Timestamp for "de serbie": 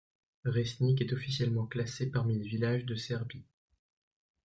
2.85-3.45